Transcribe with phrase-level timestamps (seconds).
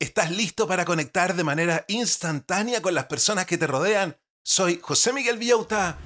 [0.00, 4.16] ¿Estás listo para conectar de manera instantánea con las personas que te rodean?
[4.42, 5.98] Soy José Miguel Villauta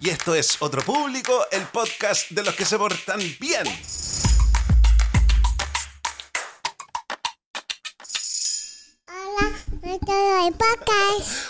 [0.00, 3.64] y esto es Otro Público, el podcast de los que se portan bien.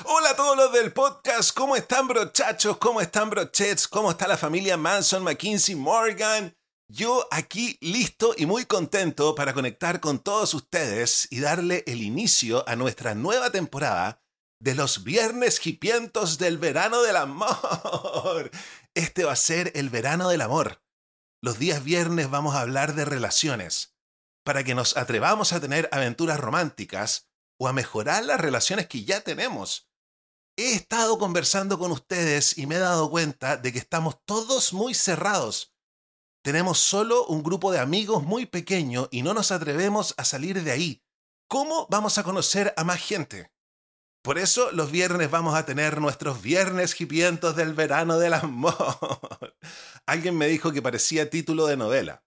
[0.06, 2.78] Hola a todos los del podcast, ¿cómo están brochachos?
[2.78, 3.86] ¿Cómo están brochets?
[3.86, 6.52] ¿Cómo está la familia Manson, McKinsey, Morgan?
[6.92, 12.68] Yo aquí listo y muy contento para conectar con todos ustedes y darle el inicio
[12.68, 14.20] a nuestra nueva temporada
[14.58, 18.50] de los viernes hipientos del verano del amor.
[18.94, 20.82] Este va a ser el verano del amor.
[21.40, 23.94] Los días viernes vamos a hablar de relaciones,
[24.44, 29.20] para que nos atrevamos a tener aventuras románticas o a mejorar las relaciones que ya
[29.20, 29.88] tenemos.
[30.56, 34.92] He estado conversando con ustedes y me he dado cuenta de que estamos todos muy
[34.94, 35.69] cerrados
[36.50, 40.72] tenemos solo un grupo de amigos muy pequeño y no nos atrevemos a salir de
[40.72, 41.04] ahí.
[41.46, 43.52] ¿Cómo vamos a conocer a más gente?
[44.20, 48.74] Por eso los viernes vamos a tener nuestros viernes hipientos del verano del amor.
[50.06, 52.24] Alguien me dijo que parecía título de novela.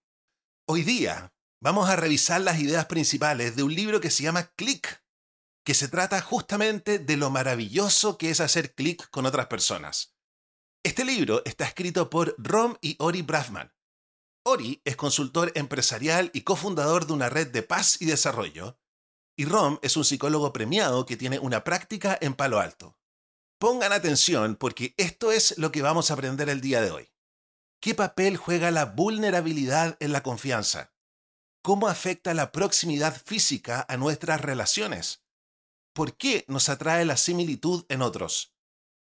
[0.69, 5.03] Hoy día vamos a revisar las ideas principales de un libro que se llama Click,
[5.65, 10.15] que se trata justamente de lo maravilloso que es hacer click con otras personas.
[10.81, 13.72] Este libro está escrito por Rom y Ori Braffman,
[14.45, 18.77] Ori es consultor empresarial y cofundador de una red de paz y desarrollo,
[19.37, 22.97] y Rom es un psicólogo premiado que tiene una práctica en Palo Alto.
[23.57, 27.13] Pongan atención porque esto es lo que vamos a aprender el día de hoy.
[27.79, 30.93] ¿Qué papel juega la vulnerabilidad en la confianza?
[31.61, 35.23] ¿Cómo afecta la proximidad física a nuestras relaciones?
[35.93, 38.53] ¿Por qué nos atrae la similitud en otros?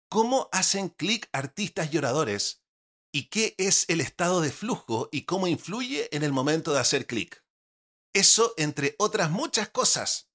[0.09, 2.58] ¿Cómo hacen clic artistas y oradores
[3.11, 7.07] y qué es el estado de flujo y cómo influye en el momento de hacer
[7.07, 7.43] clic.
[8.13, 10.29] Eso entre otras muchas cosas.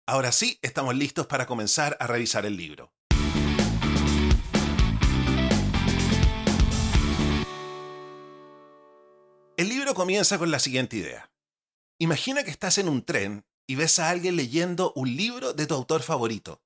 [0.07, 2.95] Ahora sí, estamos listos para comenzar a revisar el libro.
[9.59, 11.31] El libro comienza con la siguiente idea.
[12.01, 15.75] Imagina que estás en un tren y ves a alguien leyendo un libro de tu
[15.75, 16.63] autor favorito.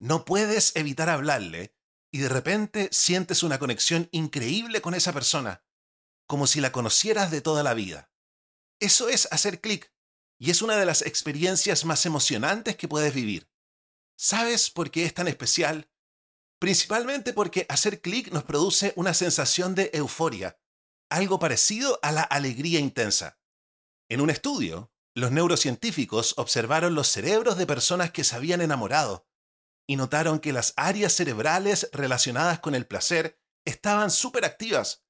[0.00, 1.74] No puedes evitar hablarle
[2.10, 5.62] y de repente sientes una conexión increíble con esa persona,
[6.26, 8.10] como si la conocieras de toda la vida.
[8.80, 9.92] Eso es hacer clic
[10.38, 13.50] y es una de las experiencias más emocionantes que puedes vivir.
[14.16, 15.90] ¿Sabes por qué es tan especial?
[16.58, 20.58] Principalmente porque hacer clic nos produce una sensación de euforia,
[21.10, 23.41] algo parecido a la alegría intensa.
[24.12, 29.26] En un estudio, los neurocientíficos observaron los cerebros de personas que se habían enamorado
[29.88, 35.02] y notaron que las áreas cerebrales relacionadas con el placer estaban súper activas,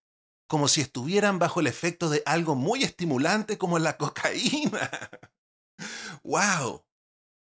[0.47, 5.11] como si estuvieran bajo el efecto de algo muy estimulante como la cocaína.
[6.23, 6.87] ¡Wow!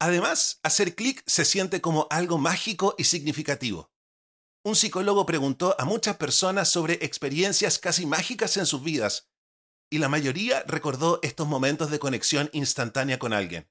[0.01, 3.93] Además, hacer clic se siente como algo mágico y significativo.
[4.65, 9.29] Un psicólogo preguntó a muchas personas sobre experiencias casi mágicas en sus vidas,
[9.91, 13.69] y la mayoría recordó estos momentos de conexión instantánea con alguien.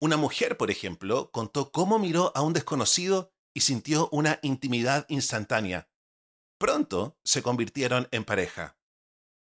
[0.00, 5.88] Una mujer, por ejemplo, contó cómo miró a un desconocido y sintió una intimidad instantánea.
[6.58, 8.76] Pronto se convirtieron en pareja.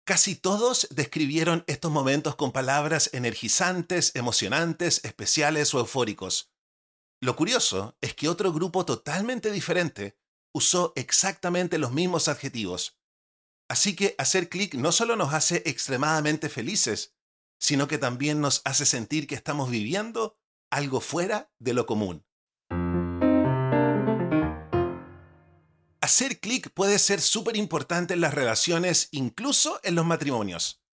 [0.06, 6.52] Casi todos describieron estos momentos con palabras energizantes, emocionantes, especiales o eufóricos.
[7.20, 10.16] Lo curioso es que otro grupo totalmente diferente
[10.54, 12.95] usó exactamente los mismos adjetivos.
[13.68, 17.14] Así que hacer clic no solo nos hace extremadamente felices,
[17.58, 20.38] sino que también nos hace sentir que estamos viviendo
[20.70, 22.24] algo fuera de lo común.
[26.00, 30.84] Hacer clic puede ser súper importante en las relaciones, incluso en los matrimonios.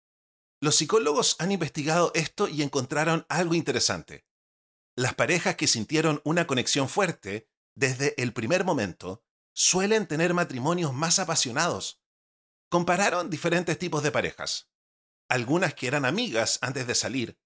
[0.63, 4.25] Los psicólogos han investigado esto y encontraron algo interesante.
[4.97, 9.23] Las parejas que sintieron una conexión fuerte desde el primer momento
[9.55, 12.02] suelen tener matrimonios más apasionados.
[12.73, 14.71] Compararon diferentes tipos de parejas.
[15.29, 17.39] Algunas que eran amigas antes de salir,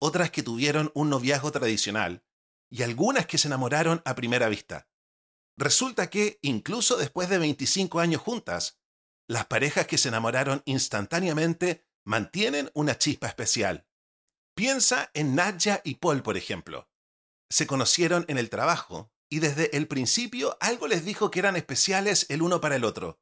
[0.00, 2.24] otras que tuvieron un noviazgo tradicional
[2.70, 4.88] y algunas que se enamoraron a primera vista.
[5.58, 8.80] Resulta que, incluso después de 25 años juntas,
[9.28, 13.86] las parejas que se enamoraron instantáneamente mantienen una chispa especial.
[14.54, 16.88] Piensa en Nadja y Paul, por ejemplo.
[17.50, 22.24] Se conocieron en el trabajo y desde el principio algo les dijo que eran especiales
[22.30, 23.20] el uno para el otro.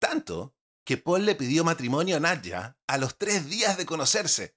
[0.00, 0.56] Tanto
[0.90, 4.56] que Paul le pidió matrimonio a Nadja a los tres días de conocerse.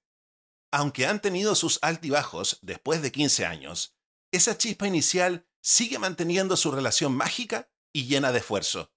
[0.71, 3.95] Aunque han tenido sus altibajos después de 15 años,
[4.31, 8.91] esa chispa inicial sigue manteniendo su relación mágica y llena de esfuerzo.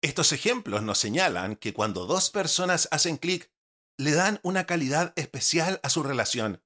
[0.00, 3.52] Estos ejemplos nos señalan que cuando dos personas hacen clic,
[3.98, 6.64] le dan una calidad especial a su relación.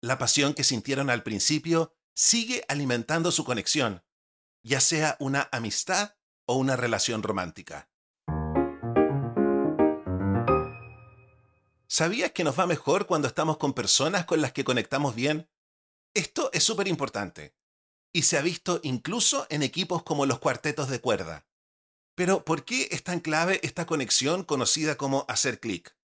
[0.00, 4.04] La pasión que sintieron al principio sigue alimentando su conexión,
[4.62, 6.14] ya sea una amistad
[6.46, 7.91] o una relación romántica.
[11.92, 15.50] ¿Sabías que nos va mejor cuando estamos con personas con las que conectamos bien?
[16.14, 17.54] Esto es súper importante
[18.14, 21.46] y se ha visto incluso en equipos como los cuartetos de cuerda.
[22.14, 25.94] Pero, ¿por qué es tan clave esta conexión conocida como hacer clic?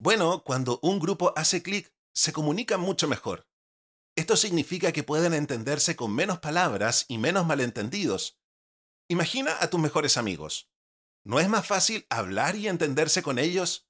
[0.00, 3.46] Bueno, cuando un grupo hace clic, se comunican mucho mejor.
[4.16, 8.40] Esto significa que pueden entenderse con menos palabras y menos malentendidos.
[9.06, 10.68] Imagina a tus mejores amigos.
[11.22, 13.87] ¿No es más fácil hablar y entenderse con ellos?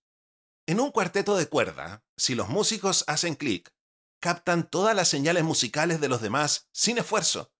[0.68, 3.72] En un cuarteto de cuerda, si los músicos hacen clic,
[4.20, 7.54] captan todas las señales musicales de los demás sin esfuerzo.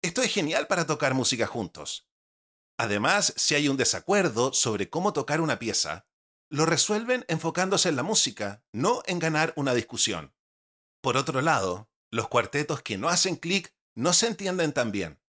[0.00, 2.08] Esto es genial para tocar música juntos.
[2.78, 6.06] Además, si hay un desacuerdo sobre cómo tocar una pieza,
[6.48, 10.34] lo resuelven enfocándose en la música, no en ganar una discusión.
[11.02, 15.20] Por otro lado, los cuartetos que no hacen clic no se entienden tan bien.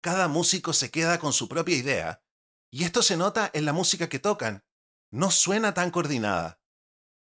[0.00, 2.22] Cada músico se queda con su propia idea,
[2.70, 4.64] y esto se nota en la música que tocan.
[5.12, 6.60] No suena tan coordinada.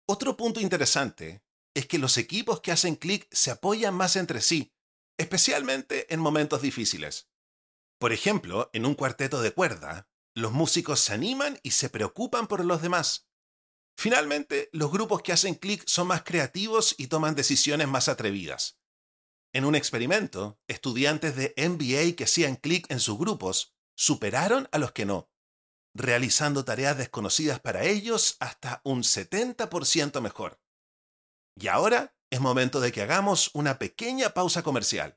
[0.08, 1.44] Otro punto interesante
[1.74, 4.74] es que los equipos que hacen clic se apoyan más entre sí
[5.18, 7.28] especialmente en momentos difíciles.
[7.98, 12.64] Por ejemplo, en un cuarteto de cuerda, los músicos se animan y se preocupan por
[12.64, 13.28] los demás.
[13.96, 18.80] Finalmente, los grupos que hacen clic son más creativos y toman decisiones más atrevidas.
[19.52, 24.90] En un experimento, estudiantes de MBA que hacían clic en sus grupos superaron a los
[24.90, 25.30] que no,
[25.94, 30.60] realizando tareas desconocidas para ellos hasta un 70% mejor.
[31.56, 35.16] Y ahora es momento de que hagamos una pequeña pausa comercial.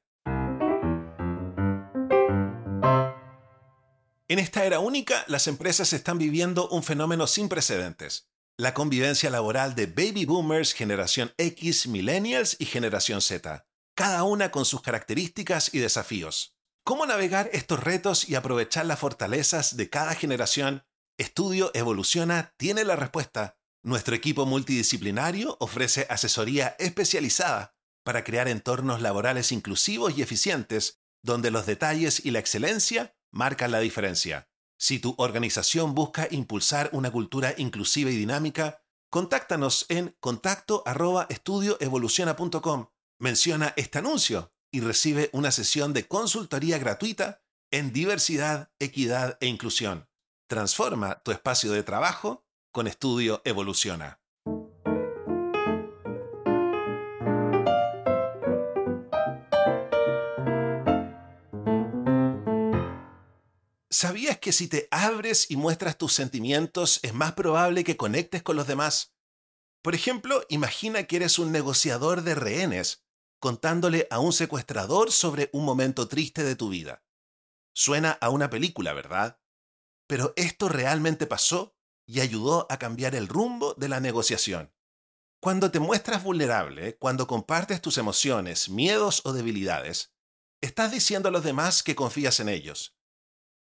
[4.30, 8.30] En esta era única, las empresas están viviendo un fenómeno sin precedentes.
[8.58, 13.66] La convivencia laboral de baby boomers, generación X, millennials y generación Z,
[13.96, 16.57] cada una con sus características y desafíos.
[16.88, 20.86] ¿Cómo navegar estos retos y aprovechar las fortalezas de cada generación?
[21.18, 27.76] Estudio Evoluciona tiene la respuesta nuestro equipo multidisciplinario ofrece asesoría especializada
[28.06, 33.82] para crear entornos laborales inclusivos y eficientes, donde los detalles y la excelencia marcan la
[33.82, 34.50] diferencia.
[34.80, 40.84] Si tu organización busca impulsar una cultura inclusiva y dinámica, contáctanos en contacto
[43.20, 50.08] Menciona este anuncio y recibe una sesión de consultoría gratuita en diversidad, equidad e inclusión.
[50.48, 54.20] Transforma tu espacio de trabajo con Estudio Evoluciona.
[63.90, 68.56] ¿Sabías que si te abres y muestras tus sentimientos es más probable que conectes con
[68.56, 69.16] los demás?
[69.82, 73.07] Por ejemplo, imagina que eres un negociador de rehenes,
[73.40, 77.04] contándole a un secuestrador sobre un momento triste de tu vida.
[77.74, 79.40] Suena a una película, ¿verdad?
[80.08, 81.76] Pero esto realmente pasó
[82.06, 84.74] y ayudó a cambiar el rumbo de la negociación.
[85.40, 90.14] Cuando te muestras vulnerable, cuando compartes tus emociones, miedos o debilidades,
[90.62, 92.98] estás diciendo a los demás que confías en ellos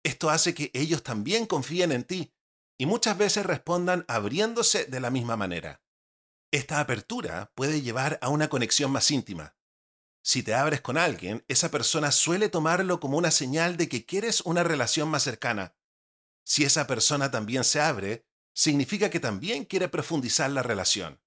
[0.04, 2.32] esto hace que ellos también confíen en ti
[2.78, 5.82] y muchas veces respondan abriéndose de la misma manera.
[6.52, 9.56] Esta apertura puede llevar a una conexión más íntima.
[10.26, 14.40] Si te abres con alguien, esa persona suele tomarlo como una señal de que quieres
[14.40, 15.76] una relación más cercana.
[16.44, 21.20] Si esa persona también se abre, significa que también quiere profundizar la relación.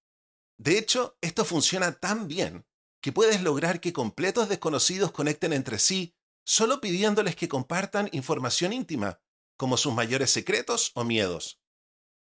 [0.57, 2.65] De hecho, esto funciona tan bien
[2.99, 9.21] que puedes lograr que completos desconocidos conecten entre sí solo pidiéndoles que compartan información íntima,
[9.57, 11.61] como sus mayores secretos o miedos.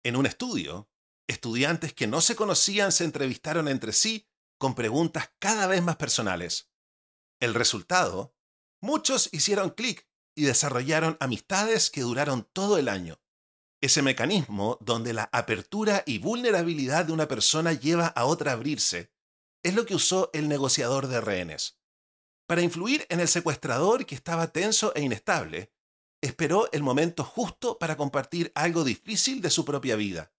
[0.03, 0.87] En un estudio,
[1.25, 4.28] estudiantes que no se conocían se entrevistaron entre sí
[4.59, 6.69] con preguntas cada vez más personales.
[7.39, 8.35] El resultado,
[8.81, 13.19] muchos hicieron clic y desarrollaron amistades que duraron todo el año.
[13.81, 19.11] Ese mecanismo donde la apertura y vulnerabilidad de una persona lleva a otra a abrirse
[19.63, 21.79] es lo que usó el negociador de rehenes.
[22.45, 25.71] Para influir en el secuestrador que estaba tenso e inestable,
[26.21, 30.33] esperó el momento justo para compartir algo difícil de su propia vida.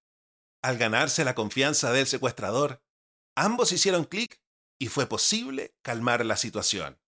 [0.62, 2.82] Al ganarse la confianza del secuestrador,
[3.36, 4.40] ambos hicieron clic
[4.78, 6.98] y fue posible calmar la situación.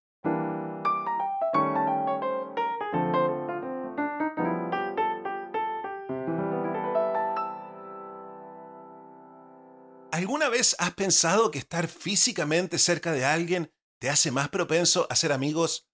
[10.10, 15.16] ¿Alguna vez has pensado que estar físicamente cerca de alguien te hace más propenso a
[15.16, 15.88] ser amigos,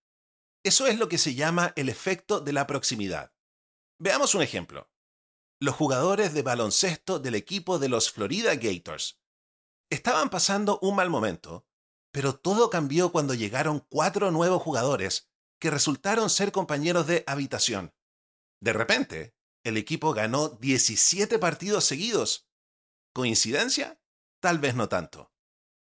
[0.64, 3.32] eso es lo que se llama el efecto de la proximidad.
[3.98, 4.90] Veamos un ejemplo.
[5.60, 9.20] Los jugadores de baloncesto del equipo de los Florida Gators
[9.90, 11.66] estaban pasando un mal momento,
[12.12, 15.30] pero todo cambió cuando llegaron cuatro nuevos jugadores
[15.60, 17.94] que resultaron ser compañeros de habitación.
[18.60, 22.48] De repente, el equipo ganó 17 partidos seguidos.
[23.12, 24.00] ¿Coincidencia?
[24.40, 25.32] Tal vez no tanto.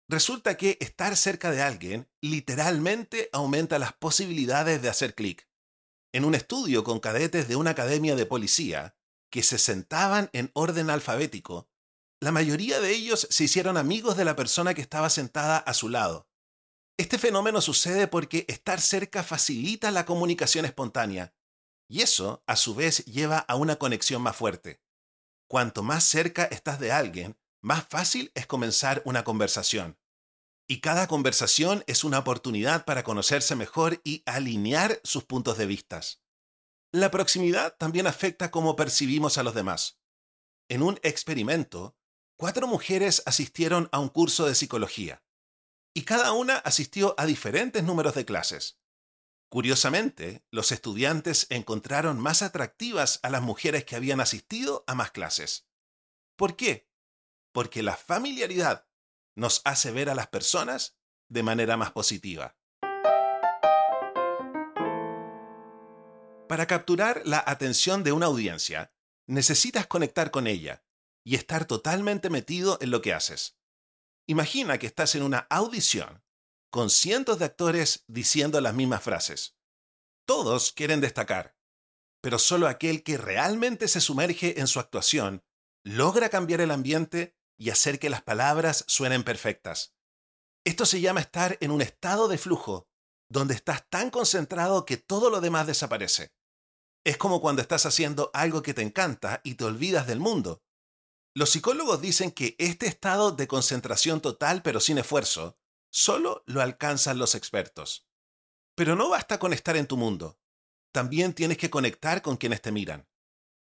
[0.09, 5.49] Resulta que estar cerca de alguien literalmente aumenta las posibilidades de hacer clic.
[6.13, 8.97] En un estudio con cadetes de una academia de policía,
[9.31, 11.69] que se sentaban en orden alfabético,
[12.25, 15.91] la mayoría de ellos se hicieron amigos de la persona que estaba sentada a su
[15.91, 16.27] lado.
[16.97, 21.35] Este fenómeno sucede porque estar cerca facilita la comunicación espontánea,
[21.87, 24.81] y eso, a su vez, lleva a una conexión más fuerte.
[25.51, 29.99] Cuanto más cerca estás de alguien, más fácil es comenzar una conversación.
[30.67, 36.01] Y cada conversación es una oportunidad para conocerse mejor y alinear sus puntos de vista.
[36.91, 40.01] La proximidad también afecta cómo percibimos a los demás.
[40.71, 41.95] En un experimento,
[42.37, 45.23] cuatro mujeres asistieron a un curso de psicología,
[45.95, 48.81] y cada una asistió a diferentes números de clases.
[49.49, 55.69] Curiosamente, los estudiantes encontraron más atractivas a las mujeres que habían asistido a más clases.
[56.37, 56.89] ¿Por qué?
[57.55, 58.89] porque la familiaridad
[59.37, 60.99] nos hace ver a las personas
[61.29, 62.57] de manera más positiva.
[66.49, 68.93] Para capturar la atención de una audiencia,
[69.27, 70.84] necesitas conectar con ella
[71.25, 73.57] y estar totalmente metido en lo que haces.
[74.27, 76.23] Imagina que estás en una audición
[76.71, 79.57] con cientos de actores diciendo las mismas frases.
[80.27, 81.57] Todos quieren destacar,
[82.21, 85.45] pero solo aquel que realmente se sumerge en su actuación
[85.85, 89.95] logra cambiar el ambiente y hacer que las palabras suenen perfectas.
[90.65, 92.89] Esto se llama estar en un estado de flujo,
[93.29, 96.33] donde estás tan concentrado que todo lo demás desaparece.
[97.05, 100.64] Es como cuando estás haciendo algo que te encanta y te olvidas del mundo.
[101.37, 105.59] Los psicólogos dicen que este estado de concentración total pero sin esfuerzo
[105.91, 108.09] solo lo alcanzan los expertos.
[108.77, 110.39] Pero no basta con estar en tu mundo.
[110.93, 113.09] También tienes que conectar con quienes te miran.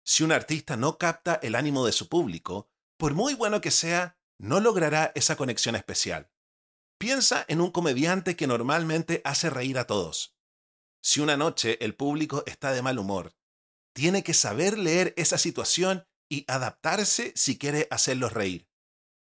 [0.04, 4.18] Si un artista no capta el ánimo de su público, por muy bueno que sea,
[4.38, 6.30] no logrará esa conexión especial.
[6.98, 10.36] Piensa en un comediante que normalmente hace reír a todos.
[11.02, 13.34] Si una noche el público está de mal humor,
[13.94, 18.68] tiene que saber leer esa situación y adaptarse si quiere hacerlos reír.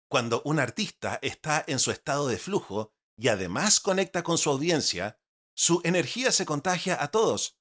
[0.07, 5.19] Cuando un artista está en su estado de flujo y además conecta con su audiencia,
[5.55, 7.57] su energía se contagia a todos.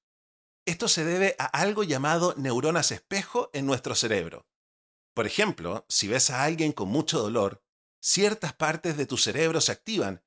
[0.67, 4.47] Esto se debe a algo llamado neuronas espejo en nuestro cerebro.
[5.15, 7.65] Por ejemplo, si ves a alguien con mucho dolor,
[8.03, 10.23] ciertas partes de tu cerebro se activan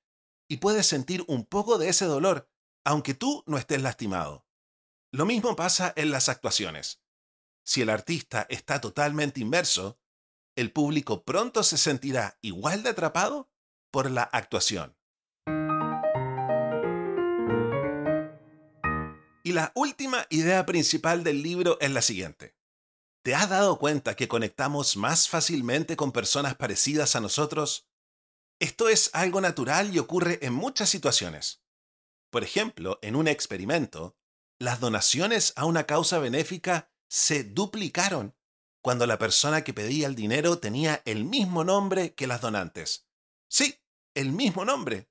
[0.50, 2.50] y puedes sentir un poco de ese dolor,
[2.84, 4.48] aunque tú no estés lastimado.
[5.12, 7.04] Lo mismo pasa en las actuaciones.
[7.64, 10.00] Si el artista está totalmente inmerso,
[10.56, 13.50] el público pronto se sentirá igual de atrapado
[13.92, 14.98] por la actuación.
[19.44, 22.56] Y la última idea principal del libro es la siguiente.
[23.24, 27.88] ¿Te has dado cuenta que conectamos más fácilmente con personas parecidas a nosotros?
[28.60, 31.64] Esto es algo natural y ocurre en muchas situaciones.
[32.30, 34.16] Por ejemplo, en un experimento,
[34.60, 38.38] las donaciones a una causa benéfica se duplicaron
[38.82, 43.06] cuando la persona que pedía el dinero tenía el mismo nombre que las donantes.
[43.50, 43.76] Sí,
[44.16, 45.10] el mismo nombre.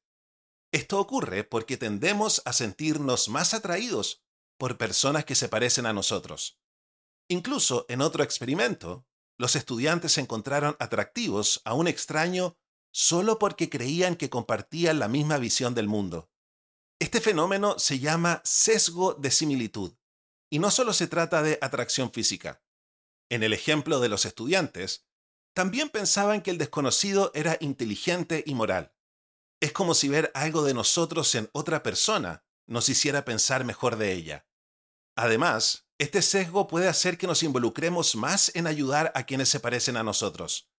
[0.72, 4.24] Esto ocurre porque tendemos a sentirnos más atraídos
[4.56, 6.58] por personas que se parecen a nosotros.
[7.28, 12.56] Incluso en otro experimento, los estudiantes encontraron atractivos a un extraño
[12.92, 16.30] solo porque creían que compartían la misma visión del mundo.
[16.98, 19.99] Este fenómeno se llama sesgo de similitud,
[20.50, 22.62] y no solo se trata de atracción física.
[23.30, 25.06] En el ejemplo de los estudiantes,
[25.54, 28.92] también pensaban que el desconocido era inteligente y moral.
[29.60, 34.12] Es como si ver algo de nosotros en otra persona nos hiciera pensar mejor de
[34.12, 34.46] ella.
[35.16, 39.96] Además, este sesgo puede hacer que nos involucremos más en ayudar a quienes se parecen
[39.96, 40.70] a nosotros.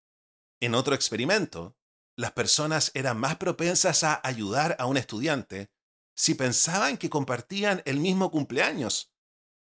[0.60, 1.78] En otro experimento,
[2.18, 5.72] las personas eran más propensas a ayudar a un estudiante
[6.16, 9.11] si pensaban que compartían el mismo cumpleaños.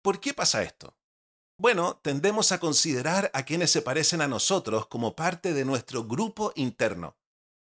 [0.03, 0.97] ¿Por qué pasa esto?
[1.57, 6.53] Bueno, tendemos a considerar a quienes se parecen a nosotros como parte de nuestro grupo
[6.57, 7.17] interno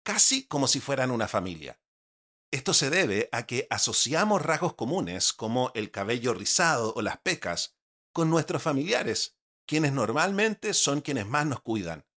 [0.08, 1.82] casi como si fueran una familia.
[2.50, 7.76] Esto se debe a que asociamos rasgos comunes como el cabello rizado o las pecas
[8.14, 12.08] con nuestros familiares, quienes normalmente son quienes más nos cuidan.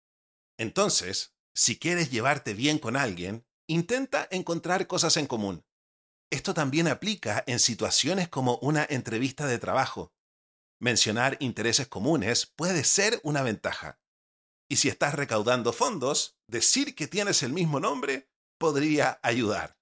[0.57, 5.67] Entonces, si quieres llevarte bien con alguien, intenta encontrar cosas en común.
[6.31, 10.13] Esto también aplica en situaciones como una entrevista de trabajo.
[10.79, 14.01] Mencionar intereses comunes puede ser una ventaja.
[14.69, 19.77] Y si estás recaudando fondos, decir que tienes el mismo nombre podría ayudar.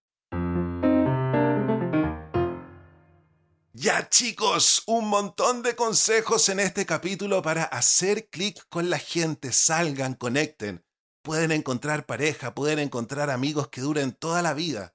[3.75, 9.53] Ya chicos, un montón de consejos en este capítulo para hacer clic con la gente,
[9.53, 10.83] salgan, conecten.
[11.23, 14.95] Pueden encontrar pareja, pueden encontrar amigos que duren toda la vida.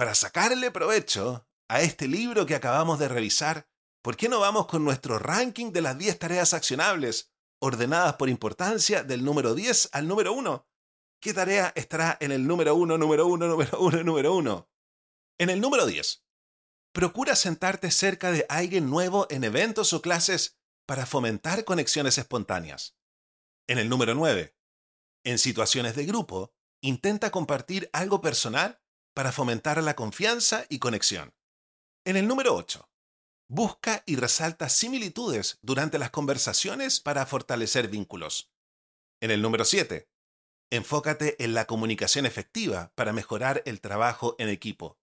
[0.00, 3.68] Para sacarle provecho a este libro que acabamos de revisar,
[4.00, 7.34] ¿por qué no vamos con nuestro ranking de las 10 tareas accionables?
[7.58, 10.66] ordenadas por importancia del número 10 al número 1.
[11.20, 14.70] ¿Qué tarea estará en el número 1, número 1, número 1, número 1?
[15.38, 16.24] En el número 10.
[16.94, 22.96] Procura sentarte cerca de alguien nuevo en eventos o clases para fomentar conexiones espontáneas.
[23.68, 24.56] En el número 9.
[25.24, 28.80] En situaciones de grupo, intenta compartir algo personal
[29.14, 31.34] para fomentar la confianza y conexión.
[32.04, 32.88] En el número 8.
[33.48, 38.52] Busca y resalta similitudes durante las conversaciones para fortalecer vínculos.
[39.20, 40.08] En el número 7.
[40.70, 44.98] Enfócate en la comunicación efectiva para mejorar el trabajo en equipo.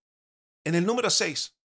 [0.63, 1.57] En el número 6.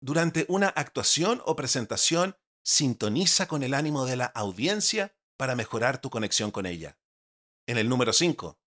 [0.00, 6.10] Durante una actuación o presentación, sintoniza con el ánimo de la audiencia para mejorar tu
[6.10, 6.98] conexión con ella.
[7.66, 8.59] En el número 5.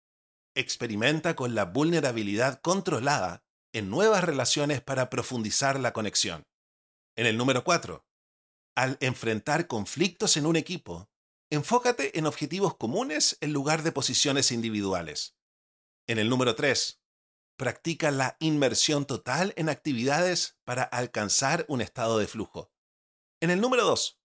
[0.55, 6.47] Experimenta con la vulnerabilidad controlada en nuevas relaciones para profundizar la conexión.
[7.15, 8.05] En el número 4,
[8.75, 11.09] al enfrentar conflictos en un equipo,
[11.51, 15.35] enfócate en objetivos comunes en lugar de posiciones individuales.
[16.07, 17.01] En el número 3,
[17.57, 22.71] practica la inmersión total en actividades para alcanzar un estado de flujo.
[23.41, 24.19] En el número 2,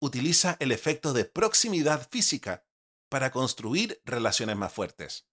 [0.00, 2.66] utiliza el efecto de proximidad física
[3.08, 5.28] para construir relaciones más fuertes.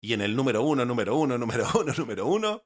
[0.00, 2.64] Y en el número 1, número 1, número 1, número 1,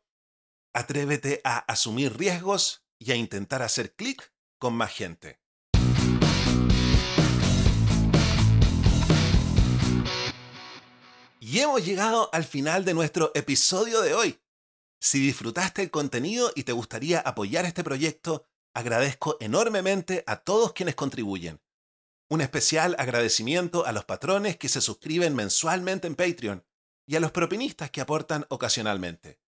[0.75, 5.41] atrévete a asumir riesgos y a intentar hacer clic con más gente.
[11.43, 14.41] Y hemos llegado al final de nuestro episodio de hoy.
[15.01, 20.95] Si disfrutaste el contenido y te gustaría apoyar este proyecto, agradezco enormemente a todos quienes
[20.95, 21.61] contribuyen.
[22.29, 26.65] Un especial agradecimiento a los patrones que se suscriben mensualmente en Patreon
[27.07, 29.41] y a los propinistas que aportan ocasionalmente.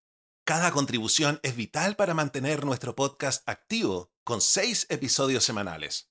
[0.44, 6.10] Cada contribución es vital para mantener nuestro podcast activo con seis episodios semanales.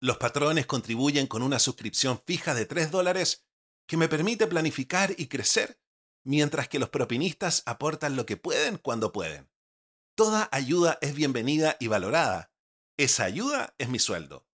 [0.00, 3.46] Los patrones contribuyen con una suscripción fija de 3 dólares
[3.86, 5.80] que me permite planificar y crecer,
[6.24, 9.50] mientras que los propinistas aportan lo que pueden cuando pueden.
[10.14, 12.52] Toda ayuda es bienvenida y valorada.
[12.98, 14.46] Esa ayuda es mi sueldo.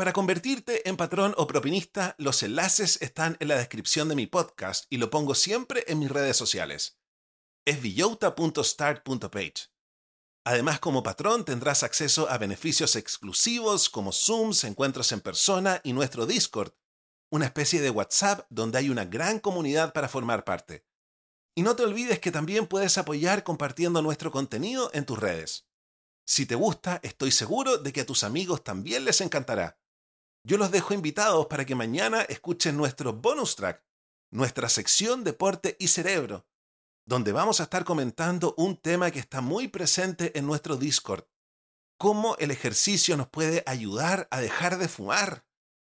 [0.00, 4.86] Para convertirte en patrón o propinista, los enlaces están en la descripción de mi podcast
[4.88, 6.98] y lo pongo siempre en mis redes sociales
[7.66, 9.68] es villota.start.page.
[10.46, 16.24] Además, como patrón tendrás acceso a beneficios exclusivos como Zooms, encuentros en persona y nuestro
[16.24, 16.72] Discord,
[17.30, 20.86] una especie de WhatsApp donde hay una gran comunidad para formar parte.
[21.54, 25.66] Y no te olvides que también puedes apoyar compartiendo nuestro contenido en tus redes.
[26.26, 29.79] Si te gusta, estoy seguro de que a tus amigos también les encantará.
[30.42, 33.84] Yo los dejo invitados para que mañana escuchen nuestro bonus track,
[34.30, 36.46] nuestra sección Deporte y Cerebro,
[37.06, 41.24] donde vamos a estar comentando un tema que está muy presente en nuestro Discord,
[41.98, 45.44] cómo el ejercicio nos puede ayudar a dejar de fumar.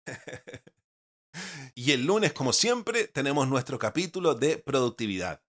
[1.75, 5.43] y el lunes, como siempre, tenemos nuestro capítulo de productividad.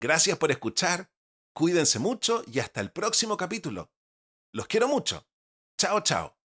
[0.00, 1.10] Gracias por escuchar,
[1.54, 3.90] cuídense mucho y hasta el próximo capítulo.
[4.52, 5.26] Los quiero mucho.
[5.78, 6.37] Chao, chao.